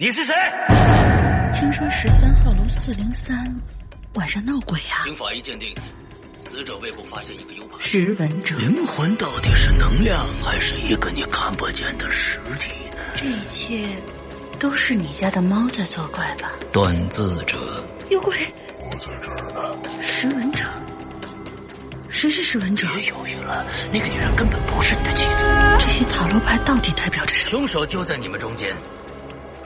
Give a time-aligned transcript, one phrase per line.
[0.00, 0.32] 你是谁？
[1.52, 3.36] 听说十三号楼四零三
[4.14, 5.02] 晚上闹鬼啊！
[5.02, 5.74] 经法医鉴定，
[6.38, 7.80] 死者胃部发现一个 U 盘。
[7.80, 12.98] 识文者，灵魂到底是能量，还是一个你看不见的实体呢？
[13.16, 14.00] 这一切
[14.60, 16.52] 都是你家的猫在作怪吧？
[16.70, 17.58] 断字者，
[18.08, 18.36] 有鬼！
[18.76, 20.00] 我在这儿呢。
[20.00, 20.60] 识文者，
[22.08, 22.86] 谁是识文者？
[22.94, 25.44] 别犹豫了，那个女人根本不是你的妻子。
[25.80, 27.50] 这些塔罗牌到底代表着什么？
[27.50, 28.72] 凶手就在你们中间。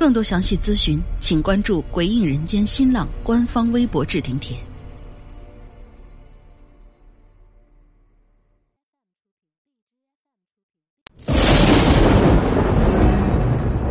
[0.00, 4.56] 更多详细咨询，请关注“鬼影人间”新浪官方微博置顶帖。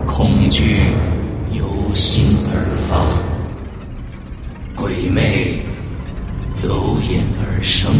[0.07, 0.79] 恐惧
[1.53, 3.23] 由心而发，
[4.75, 5.61] 鬼魅
[6.63, 7.93] 由眼而生。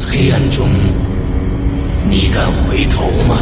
[0.00, 0.70] 黑暗中，
[2.08, 3.36] 你敢回头吗？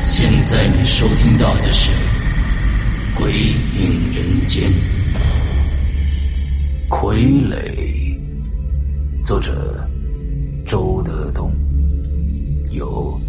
[0.00, 1.92] 现在你收听到的是
[3.20, 4.68] 《鬼影人间》，
[6.88, 8.18] 傀儡，
[9.22, 9.86] 作者
[10.66, 11.52] 周德东，
[12.72, 13.20] 由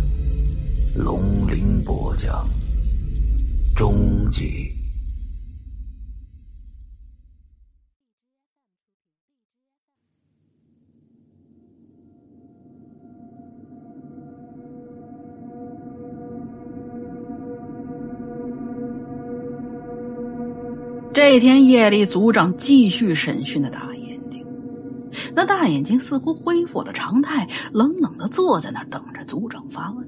[0.95, 2.49] 龙鳞播讲，
[3.75, 4.78] 终极。
[21.21, 24.41] 这天夜里，组长继续审讯的大眼睛。
[25.35, 30.07] 那大眼睛似乎恢复了常态，冷冷的坐在那儿等着组长发问。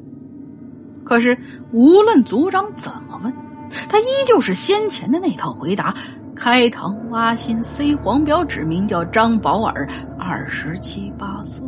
[1.03, 1.37] 可是
[1.73, 3.33] 无论组长怎么问，
[3.89, 5.93] 他依旧是先前的那套回答：
[6.33, 9.85] 开膛挖心塞黄标，指名叫张宝尔，
[10.17, 11.67] 二十七八岁。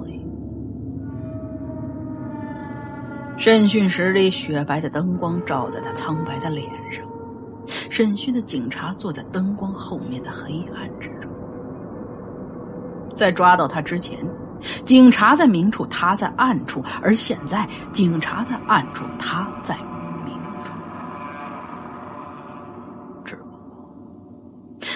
[3.35, 7.03] 审讯室里，雪白的灯光照在他苍白的脸上。
[7.67, 11.31] 审讯的警察坐在灯光后面的黑暗之中，
[13.15, 14.17] 在抓到他之前，
[14.85, 19.75] 警察在明处，他在暗处；而现在，警察在暗处，他在
[20.25, 20.73] 明处。
[23.23, 23.59] 只不过，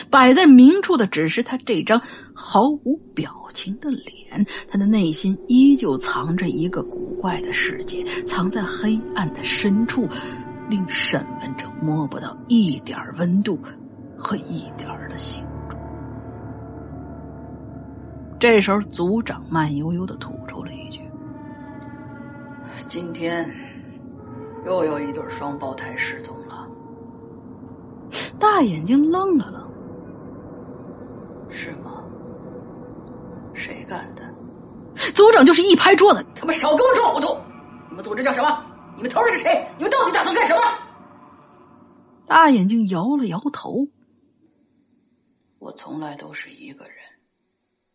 [0.09, 2.01] 摆在明处的只是他这张
[2.34, 10.07] 毫无表情的脸，他的内心依旧藏着一个古怪的世界，藏在黑暗的深处。
[10.69, 13.59] 令审问者摸不到一点温度
[14.17, 15.81] 和一点的形状。
[18.39, 21.01] 这时候，组长慢悠悠的吐出了一句
[22.88, 23.50] ：“今天
[24.66, 26.67] 又有一对双胞胎失踪了。”
[28.40, 29.67] 大眼睛愣了愣
[31.49, 32.03] ：“是吗？
[33.53, 34.22] 谁干的？”
[35.16, 37.35] 组长就是一拍桌子：“你他妈少给我装糊涂！
[37.90, 38.63] 你们组织叫什么？”
[38.97, 39.70] 你们头人是谁？
[39.78, 40.59] 你们到底打算干什么？
[42.26, 43.88] 大眼睛摇了摇头。
[45.59, 46.96] 我从来都是一个人，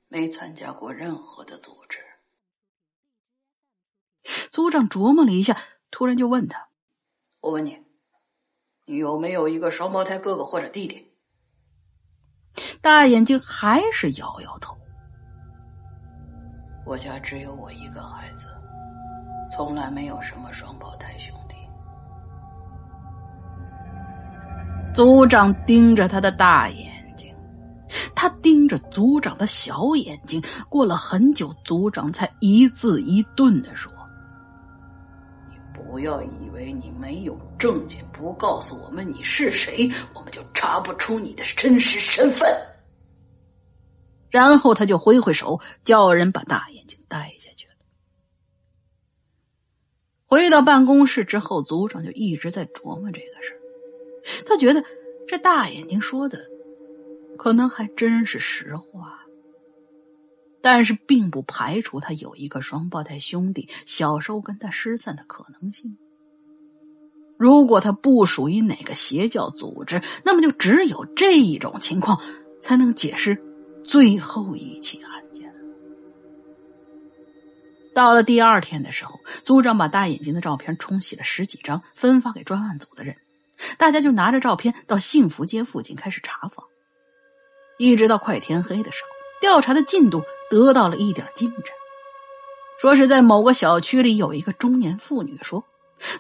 [0.07, 1.99] 没参加过任何的组织。
[4.53, 5.59] 组长琢磨了一下，
[5.91, 6.69] 突然就问他
[7.43, 7.83] ：“我问你，
[8.87, 11.13] 你有没有一个双胞胎哥哥或者弟弟？”
[12.81, 14.79] 大眼睛还是摇摇头。
[16.87, 18.47] 我家只有我一个孩子。
[19.55, 21.55] 从来没有什么双胞胎兄弟。
[24.95, 27.35] 组长盯着他的大眼睛，
[28.15, 30.43] 他盯着组长的小眼睛。
[30.71, 33.93] 过了很久，组长才一字一顿的说
[35.51, 42.49] ：“你不要以为你没有证件，不告诉我们你是谁，我们就查不出你的真实身份。”
[44.31, 47.67] 然后他就挥挥手，叫人把大眼睛带下去。
[50.33, 53.61] 回到办公室之后，组长就一直在琢磨这个事儿。
[54.47, 54.83] 他觉得
[55.29, 56.47] 这大眼睛说的
[57.37, 59.27] 可能还真是实话，
[60.63, 65.99] 但是并不排除他有一个双胞胎兄弟小时候跟他失散的可能性。
[67.37, 72.19] 如果他不属于哪个邪教组织，那么就只有这一种情况
[72.59, 73.39] 才能解释
[73.85, 75.12] 最后一起案。
[77.95, 83.17] 到了第二天的时候，组长把大眼睛的照片冲洗了十几张，分发给专案组的人。
[83.77, 86.67] 大家就拿着照片到幸福街附近开始查访，
[87.79, 89.09] 一直到快天黑的时候，
[89.41, 91.65] 调查的进度得到了一点进展。
[92.81, 95.65] 说是在某个小区里有一个中年妇女说，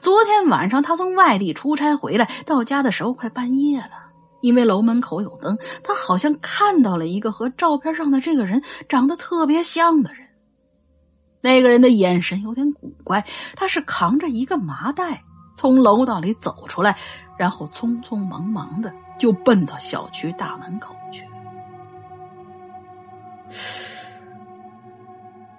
[0.00, 3.90] 昨天晚上她从外地出差回来，到家的时候快半夜了。
[4.40, 10.21] 因为楼门口有灯，她好像看到了一个和照片上的这个人长得特别像的人。
[11.42, 15.22] 那个人的眼神有点古怪，他是扛着一个麻袋。
[15.54, 16.96] 从楼道里走出来，
[17.36, 21.28] 然后匆匆忙忙的就奔到小区大门口去。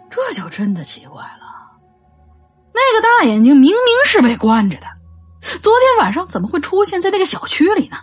[0.10, 1.78] 这就真的奇怪了，
[2.74, 4.88] 那个大眼睛明明是被关着的，
[5.62, 7.98] 昨天晚上怎么会出现在那个小区里呢？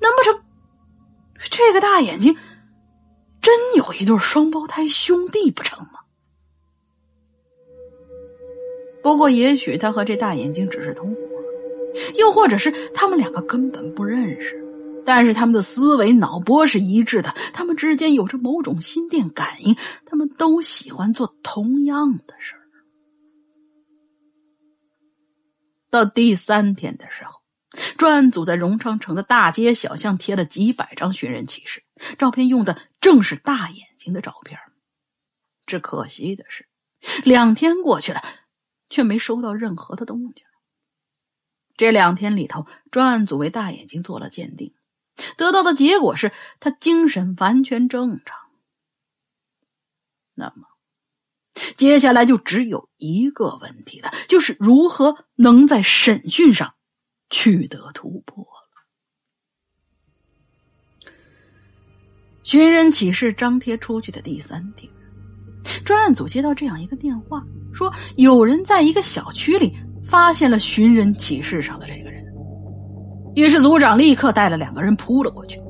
[0.00, 0.44] 难不成
[1.50, 2.36] 这个大眼睛
[3.42, 5.84] 真有一对双胞胎兄弟不成？
[9.06, 11.20] 不过，也许他和这大眼睛只是同伙，
[12.18, 14.60] 又或者是他们两个根本不认识，
[15.04, 22.62] 但是他们的思维脑波是一致的，他们之间有着某种心电感应，他们都喜欢做同样的事儿。
[25.88, 27.30] 到第三天的时候，
[27.96, 31.80] 专案组在荣昌城的大街小巷贴了几百张寻人启事，
[32.18, 34.58] 照片用的正是大眼睛的照片。
[35.64, 36.66] 只可惜的是，
[37.22, 38.20] 两天过去了。
[38.88, 40.44] 却没收到任何的动静。
[41.76, 44.74] 这两天里头，专案组为大眼睛做了鉴定，
[45.36, 48.38] 得到的结果是他精神完全正常。
[50.34, 50.66] 那么，
[51.76, 56.74] 接下来就只有一个问题了，就是如何能在审讯上
[57.28, 58.50] 取得突破了。
[62.42, 64.90] 寻人启事张贴出去的第三天。
[65.84, 67.42] 专案组接到这样一个电话，
[67.72, 69.74] 说有人在一个小区里
[70.04, 72.24] 发现了寻人启事上的这个人。
[73.34, 75.60] 于是组长立刻带了两个人扑了过去。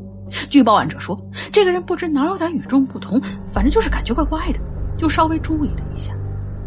[0.50, 1.16] 据报案者说，
[1.52, 3.20] 这个人不知哪有点与众不同，
[3.52, 4.58] 反正就是感觉怪怪的，
[4.98, 6.12] 就稍微注意了一下，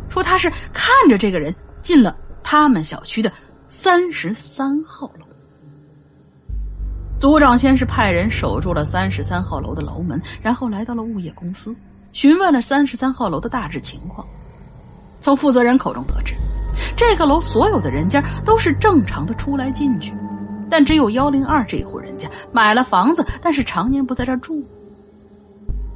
[0.10, 3.32] 说他是看着这个人进了他们小区的
[3.68, 5.26] 三十三号楼。
[7.20, 11.76] 组长先是派人守住了三十三号楼的楼门，然后来到了物业公司。
[12.12, 14.26] 询问了三十三号楼的大致情况，
[15.20, 16.36] 从负责人口中得知，
[16.96, 20.14] 这个楼所有的人家都是正常的出来进去，
[20.70, 24.64] 但只有幺零二这一户人家买了房子，但是常年不在这儿住。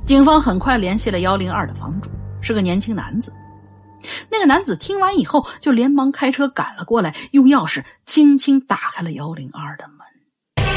[0.05, 2.09] 警方很快联系了幺零二的房主，
[2.41, 3.33] 是个年轻男子。
[4.29, 10.67] 那个男子听完以后，就连忙开车赶了过来，用钥匙轻轻打开了幺零二的门。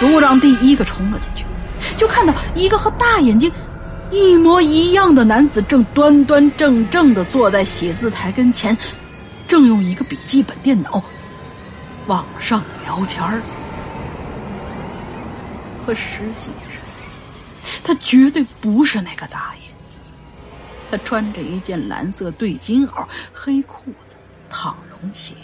[0.00, 1.46] 组长第一个冲了进去，
[1.96, 3.50] 就看到一个和大眼睛。
[4.10, 8.76] 一模一样的男子正端端正正的坐在写字台跟前，
[9.48, 11.02] 正用一个笔记本电脑
[12.06, 13.42] 网上聊天儿。
[15.84, 19.98] 可实际上，他绝对不是那个大眼睛。
[20.90, 24.16] 他穿着一件蓝色对襟袄、黑裤子、
[24.48, 25.34] 躺绒鞋。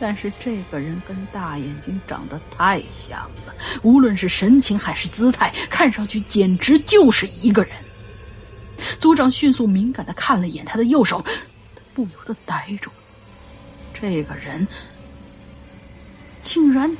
[0.00, 7.72] 但是这个人跟大眼睛长得太像了，无论是神情还是姿态，看上去简直就是一个人。
[8.98, 12.90] 组长迅速敏感的看了一眼他的右手，他不由得呆住。
[13.94, 14.66] 这个人
[16.42, 16.94] 竟然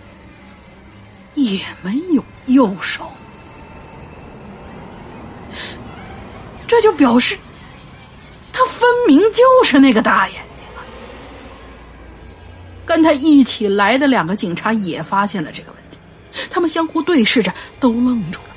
[1.34, 3.10] 也没有右手，
[6.68, 7.36] 这就表示
[8.52, 10.43] 他分明就是那个大爷。
[12.86, 15.98] 跟他一起来的两个警察也发现了这个问题，
[16.50, 18.54] 他们相互对视着，都愣住了。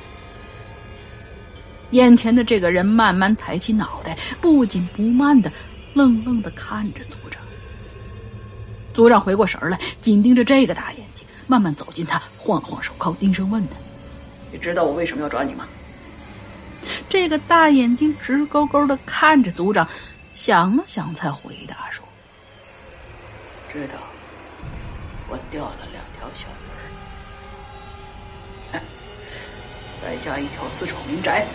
[1.92, 5.52] 眼前的这个人慢慢抬起脑袋，不紧不慢的，
[5.94, 7.42] 愣愣的看着组长。
[8.94, 13.76] 组长回过神来，紧盯着这个大眼睛，慢慢走近他，晃了晃手铐，低声问他
[14.52, 15.66] ：“你知道我为什么要抓你吗？”
[17.08, 19.88] 这个大眼睛直勾勾的看着组长，
[20.34, 22.04] 想了想，才回答说
[23.72, 23.94] ：“知道，
[25.30, 26.52] 我掉了两条小鱼
[28.74, 28.80] 儿，
[30.02, 31.46] 再加一条私闯民宅。”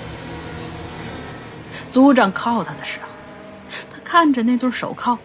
[1.90, 3.08] 组长铐他的时候，
[3.90, 5.18] 他看着那对手铐，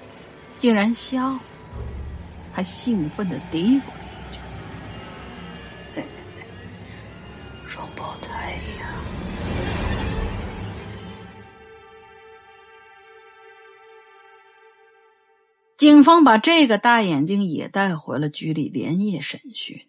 [0.57, 1.37] 竟然笑。
[2.53, 3.81] 还兴奋的嘀咕
[15.77, 19.85] 警方把这个大眼睛也带回了局里连夜审讯。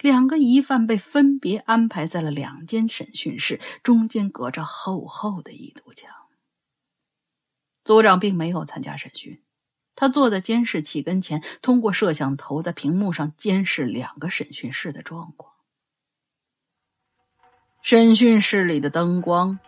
[0.00, 6.10] 两个疑犯被分别安排在了两间审讯室，中间隔着厚厚的一堵墙。
[7.84, 9.42] 组长并没有参加审讯。
[9.94, 15.52] 他坐在监视器跟前，通过摄像头在屏幕上监视两个审讯室的状况。
[17.82, 19.58] 审讯室里的灯光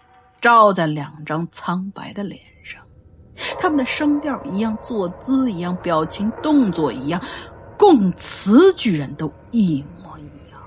[0.40, 2.47] 照在两张苍白的脸，
[3.58, 7.22] 他们的声调一样，坐姿一样，表情动作一样，
[7.78, 10.60] 供词居然都一模一样。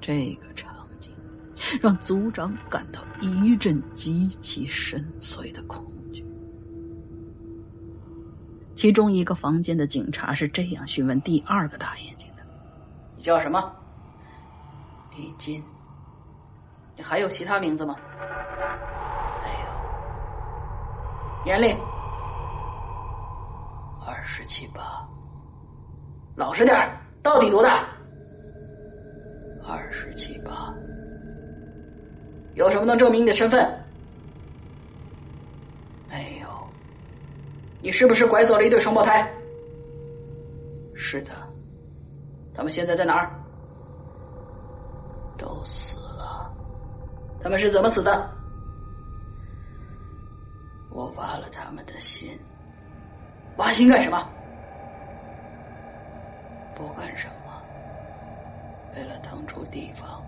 [0.00, 1.12] 这个场景
[1.80, 6.24] 让组长感到一阵极其深邃的恐惧。
[8.74, 12.42] 其中一个房间的警察是这样询问第二个大眼睛的
[13.16, 13.72] ：“你叫什么？”
[15.16, 15.62] 李金。
[16.96, 17.96] 你还有其他名字吗？
[21.44, 21.76] 年龄？
[24.06, 24.80] 二十七八。
[26.36, 26.76] 老实点
[27.20, 27.84] 到底多大？
[29.66, 30.72] 二十七八。
[32.54, 33.68] 有什么能证明你的身份？
[36.08, 36.48] 没有
[37.80, 39.28] 你是不是拐走了一对双胞胎？
[40.94, 41.30] 是的。
[42.54, 43.32] 他们现在在哪儿？
[45.36, 46.54] 都死了。
[47.42, 48.30] 他们是怎么死的？
[50.92, 52.38] 我挖了他们的心。
[53.56, 54.28] 挖心干什么？
[56.74, 57.62] 不干什么。
[58.94, 60.22] 为了腾出地方，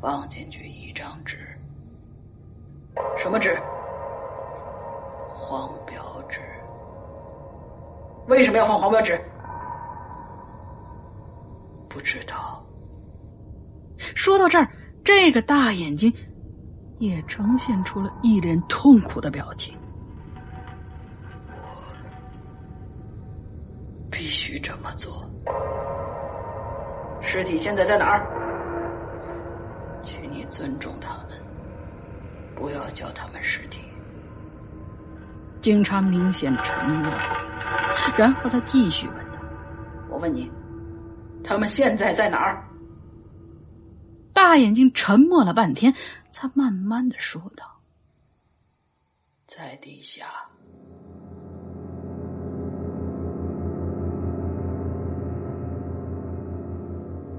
[0.00, 1.38] 放进去一张纸。
[3.18, 3.58] 什么纸？
[5.34, 6.40] 黄标纸，
[8.26, 9.20] 为什么要放黄标纸？
[11.88, 12.62] 不知道。
[13.98, 14.68] 说到这儿，
[15.04, 16.12] 这个大眼睛
[16.98, 19.76] 也呈现出了一脸痛苦的表情。
[21.48, 21.56] 我
[24.10, 25.28] 必须这么做。
[27.20, 28.26] 尸体现在在哪儿？
[30.02, 31.38] 请你尊重他们，
[32.54, 33.80] 不要叫他们尸体。
[35.60, 37.12] 警察明显沉默，
[38.16, 39.40] 然后他继续问道
[40.08, 40.48] ：“我问你，
[41.42, 42.62] 他们现在在哪儿？”
[44.32, 45.92] 大眼睛沉默了半天，
[46.38, 47.64] 才慢慢的说道
[49.48, 50.26] ：“在地下。”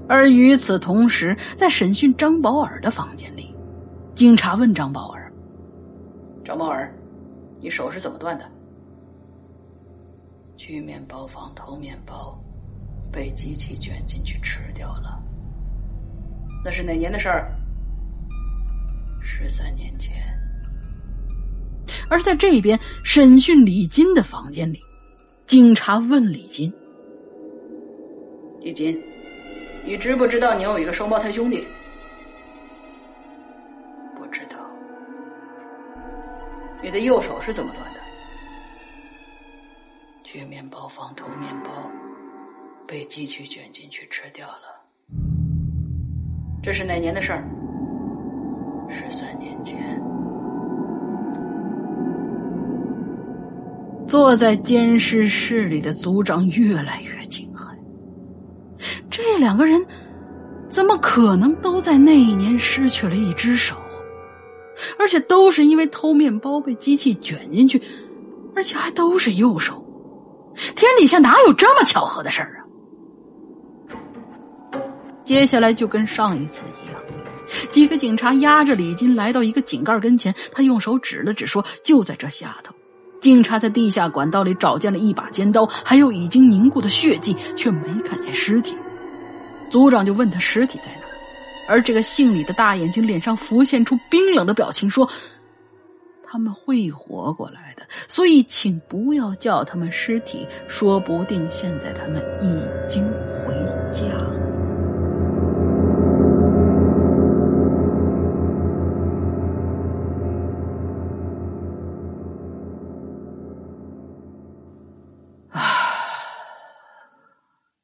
[0.08, 3.54] 而与此同时，在审讯张宝尔的房间里，
[4.16, 5.32] 警察问张宝尔
[6.44, 6.92] ：“张宝尔。”
[7.62, 8.50] 你手是怎么断的？
[10.56, 12.36] 去面包房偷面包，
[13.12, 15.22] 被机器卷进去吃掉了。
[16.64, 17.54] 那是哪年的事儿？
[19.30, 20.16] 十三年前。
[22.08, 24.80] 而在这边审讯李金的房间里，
[25.44, 26.72] 警察问李金
[28.60, 28.98] ：“李金，
[29.84, 31.66] 你知不知道你有一个双胞胎兄弟？”
[34.16, 34.56] 不知道
[36.82, 38.00] 你的右手是怎么断的？
[40.24, 41.70] 去面包房偷面包，
[42.86, 44.82] 被机器卷进去吃掉了。
[46.62, 47.44] 这是哪年的事儿？
[48.88, 50.00] 十三年前。
[54.06, 57.74] 坐在监视室里的组长越来越惊骇，
[59.10, 59.84] 这两个人
[60.66, 63.76] 怎么可能都在那一年失去了一只手？
[64.98, 67.82] 而且都是因为偷面包被机器卷进去，
[68.56, 69.84] 而且还都是右手。
[70.74, 72.64] 天底下哪有这么巧合的事儿啊？
[75.22, 76.87] 接下来就跟上一次一样，
[77.70, 82.74] 几个警察押着李金来到一个井盖跟前，他用手指了指，说：“就在这下头。”
[83.20, 88.76] 警察在地下管道里找见了一把尖刀，还有已经凝固的血迹，却没看见尸体。
[89.68, 91.00] 组长就问他尸体在哪。
[91.68, 95.06] 而这个姓李的大眼睛脸上浮现出冰冷的表情，说
[96.24, 103.04] ：“他们会活过来的，所以请不要叫他们尸体，说不定现在他们已经
[103.44, 103.52] 回
[103.90, 104.37] 家。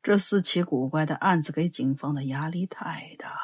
[0.04, 3.38] 这四起古怪的案子给警方的压力太大了。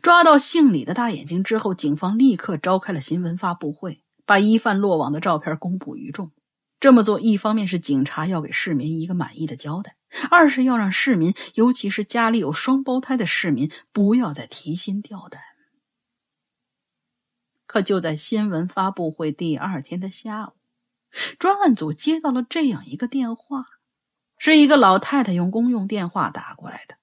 [0.00, 6.30] 抓到姓李的大眼睛之后，警方立刻召开了新闻发布会，把疑犯落网的照片公布于众。
[6.78, 9.96] 这么做，一方面是警察要给市民一个满意的交代，
[10.30, 15.42] 二是要让市民，尤其是家里有双胞胎的市民，不要再提心吊胆。
[17.66, 20.52] 可就在新闻发布会第二天的下午，
[21.40, 23.66] 专案组接到了这样一个电话，
[24.44, 26.96] 是一个老太太用公用电话打过来的。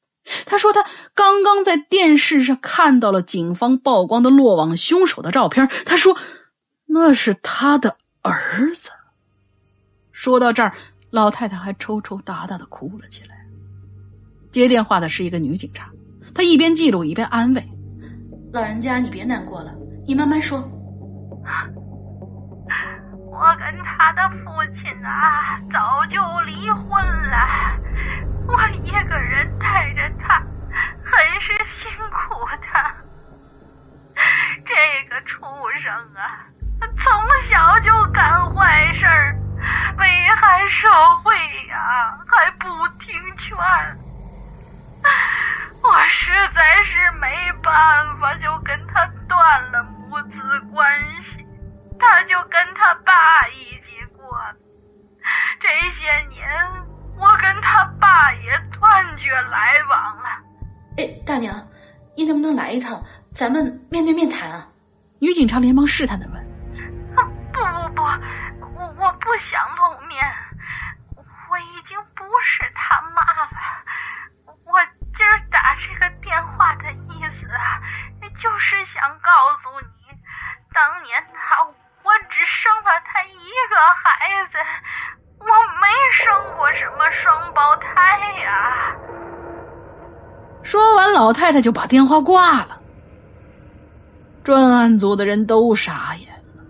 [0.45, 5.65] 她说：“她刚刚在电视上看到了警方曝光的落网凶手的照片。
[5.85, 6.17] 她说，
[6.85, 8.89] 那是他的儿子。”
[10.11, 10.73] 说到这儿，
[11.11, 13.37] 老太太还抽抽搭搭的哭了起来。
[14.51, 15.89] 接电话的是一个女警察，
[16.33, 17.65] 她一边记录一边安慰
[18.51, 19.73] ：“老人家，你别难过了，
[20.05, 20.69] 你慢慢说。
[23.39, 27.37] 我跟他的父亲啊，早就离婚了。”
[28.45, 30.41] 我一个人带着他，
[31.05, 32.57] 很是辛苦的。
[34.65, 34.75] 这
[35.09, 35.45] 个畜
[35.81, 36.43] 生啊，
[36.97, 39.35] 从小就干坏事儿，
[39.97, 40.05] 危
[40.35, 40.89] 害社
[41.23, 41.33] 会
[41.69, 42.67] 呀，还不
[42.99, 43.57] 听劝。
[45.81, 47.73] 我实在是没办
[48.19, 51.18] 法，就跟他断了母子关系，
[52.09, 54.25] 他就跟他爸一起过。
[55.59, 56.47] 这些年。
[57.21, 60.29] 我跟他爸也断绝来往了。
[60.97, 61.67] 哎，大娘，
[62.15, 64.69] 你能不能来一趟，咱们面对面谈啊？
[65.19, 66.41] 女警察连忙试探的问。
[91.29, 92.81] 老太太就把电话挂了。
[94.43, 96.63] 专案组的人都傻眼了。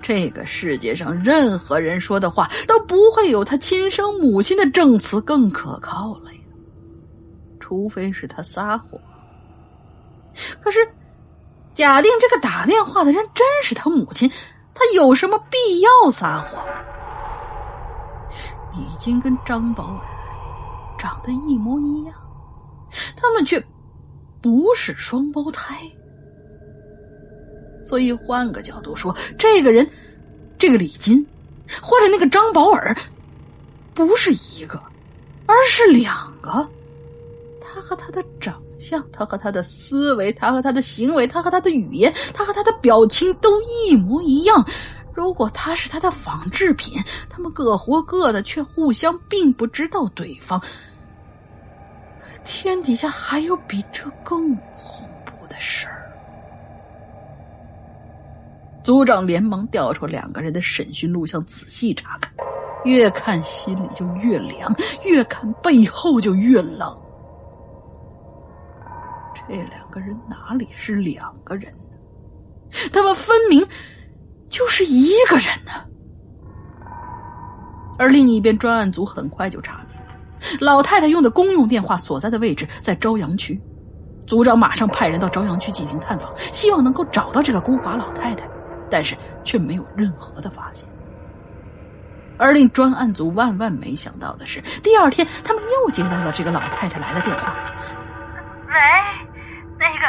[0.00, 6.40] 这个世界上，任何人说的话都不会有他亲生母亲的证词更可靠了呀，
[7.58, 9.00] 除非是他撒谎。
[10.60, 10.78] 可是，
[11.74, 14.30] 假定这个打电话的人真是他母亲，
[14.74, 16.64] 他有什么必要撒谎？
[18.74, 20.00] 已经跟张宝
[20.96, 22.14] 长得一模一样，
[23.16, 23.60] 他们却
[24.40, 25.78] 不是双胞胎。
[27.84, 29.88] 所以换个角度说，这个人，
[30.58, 31.24] 这个李金，
[31.80, 32.94] 或者那个张宝尔，
[33.94, 34.78] 不是一个，
[35.46, 36.68] 而是两个。
[37.60, 44.66] 他和他的长相，他和他的思维，他和他的行为，他和他的语言，他和他的表情都一模一样。
[45.14, 50.62] 如果他是他的仿制品，他们各活各的，却互相并不知道对方。
[52.48, 56.10] 天底下还有比这更恐怖的事儿？
[58.82, 62.32] 组长连忙调出两个人的审讯录像，仔细查看，
[62.84, 66.98] 越看心里就越凉，越看背后就越冷。
[69.34, 71.96] 这两个人哪里是两个人呢？
[72.90, 73.62] 他们分明……
[74.48, 75.72] 就是一个人呢，
[77.98, 79.87] 而另一边专案组很快就查明，
[80.60, 83.60] 老太太用的公用电话所在的位置在朝阳区，
[84.26, 88.48] 组长马上派人到朝阳区进行探访，希望能够找到这个孤寡老太太，
[88.90, 90.88] 但是却没有任何的发现。
[92.38, 97.52] 而令专案组万万没想到的是，第二天他们又接到了这个老太太来的电话。
[98.68, 98.74] 喂，
[99.78, 100.06] 那个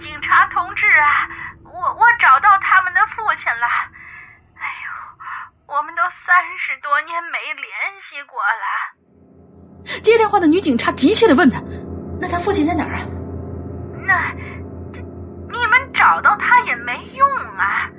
[0.00, 1.28] 警察同志啊。
[1.74, 3.66] 我我找到他们的父亲了，
[4.56, 7.66] 哎呦，我们都三十多年没联
[8.00, 8.64] 系过了。
[10.02, 11.62] 接电话的女警察急切的问他
[12.20, 13.06] ：“那他父亲在哪儿啊？”
[14.06, 14.32] 那
[14.92, 17.90] 这你们找到他也没用啊。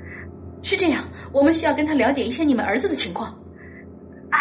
[0.64, 3.38] 是这样，我们需要跟他了解一些你们儿子的情况。
[4.32, 4.40] 哎，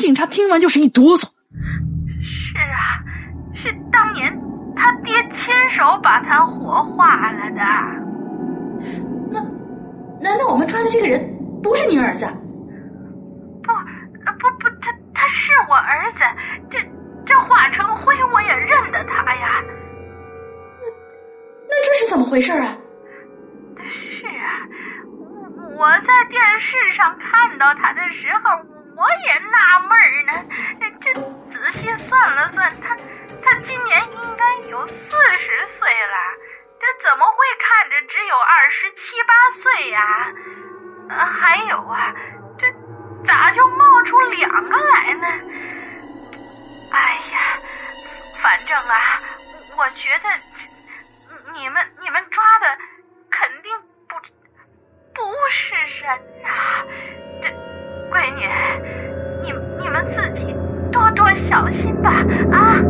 [0.00, 1.28] 警察听完就是一哆嗦。
[2.22, 3.04] 是啊，
[3.54, 4.40] 是当年
[4.74, 7.60] 他爹亲手把他活化了的。
[9.30, 9.40] 那，
[10.20, 11.22] 难道我们抓的这个人
[11.62, 12.26] 不是您儿子？
[13.62, 16.20] 不，不不，他他是我儿子。
[16.70, 16.78] 这
[17.26, 19.62] 这化成灰，我也认得他呀。
[20.80, 20.86] 那
[21.68, 22.74] 那这是怎么回事啊？
[23.92, 24.64] 是啊，
[25.18, 28.79] 我我在电视上看到他的时候。
[29.00, 30.32] 我也纳闷儿呢，
[31.00, 32.94] 这仔细算了算，他
[33.42, 34.94] 他今年应该有四
[35.38, 36.16] 十岁了，
[36.78, 40.34] 这怎么会看着只有二十七八岁呀？
[41.08, 42.14] 还有啊，
[42.58, 42.66] 这
[43.24, 45.26] 咋就冒出两个来呢？
[46.92, 47.56] 哎呀，
[48.42, 49.22] 反正啊，
[49.78, 50.28] 我觉得
[51.54, 52.66] 你们你们抓的
[53.30, 54.16] 肯定不
[55.14, 56.84] 不是人呐，
[57.40, 57.48] 这
[58.14, 58.69] 闺女。
[60.14, 60.54] 自己
[60.92, 62.80] 多多小心吧，啊！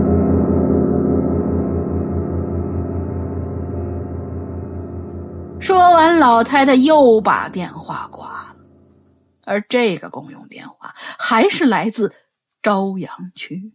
[5.61, 8.57] 说完，老太太又把电话挂了，
[9.45, 12.15] 而这个公用电话还是来自
[12.63, 13.73] 朝阳区。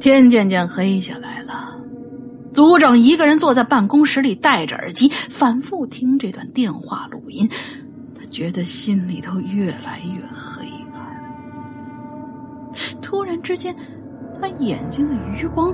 [0.00, 1.78] 天渐渐黑下来了，
[2.54, 7.48] 组长一个人坐在办公室里，戴着耳机反复听这段电话录音。
[8.18, 11.00] 他觉得心里头越来越黑暗。
[13.02, 13.76] 突然之间，
[14.40, 15.72] 他眼睛的余光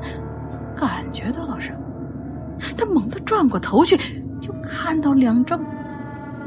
[0.76, 1.80] 感觉到了什么，
[2.76, 3.96] 他猛地转过头去，
[4.40, 5.64] 就看到两张。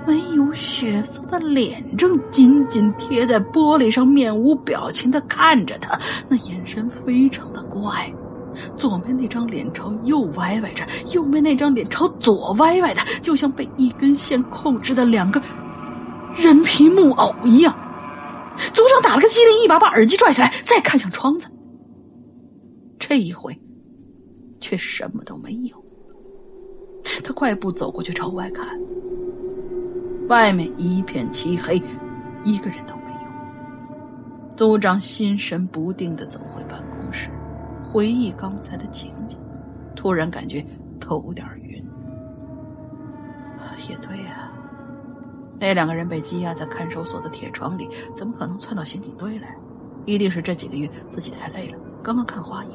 [0.09, 8.11] 没有血色的脸正紧紧贴在玻璃上，面无表情的看着他，那眼神非常的怪。
[8.75, 15.39] 左面那张脸朝右歪歪着，右面那张脸朝左歪歪的，就像被一根线控制的两个
[16.35, 17.71] 人皮木偶一样。
[18.73, 21.47] 组长打了个激灵，一把把耳机拽下来，再看向窗子。
[22.97, 23.55] 这一回，
[24.59, 25.77] 却什么都没有。
[27.23, 28.67] 他快步走过去，朝外看。
[30.29, 31.81] 外面一片漆黑，
[32.43, 34.55] 一个人都没有。
[34.55, 37.29] 组长心神不定的走回办公室，
[37.83, 39.37] 回忆刚才的情景，
[39.95, 40.63] 突然感觉
[40.99, 41.83] 头有点晕。
[43.89, 44.51] 也对呀，
[45.59, 49.55] 那两个人被羁押在看守所的铁窗里，怎么可能窜到刑警队来？
[50.05, 52.71] 一定是这几个月自己太累了，刚刚看花影。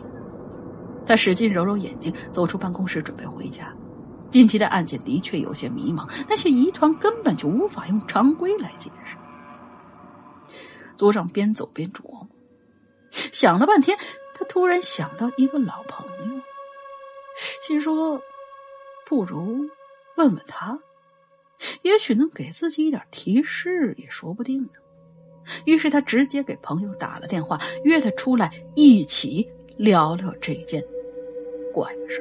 [1.07, 3.73] 他使劲揉揉眼睛，走出办公室，准备回家。
[4.35, 9.17] 近期的案件的确有些迷茫，那些疑团根本就无法用常规来解释。
[10.97, 12.29] 组长边走边琢磨，
[13.13, 13.97] 想了半天，
[14.35, 16.43] 他突然想到一个老朋友，
[17.63, 18.21] 心说
[19.07, 19.71] ：“不如
[20.17, 20.77] 问问他，
[21.83, 24.71] 也许能给自己一点提示，也说不定呢。”
[25.65, 30.83] 于是他直接给朋友打了电话，约他出来一起聊聊这件
[31.73, 32.21] 怪事。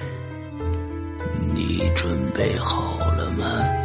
[1.53, 3.80] 你准备好了吗？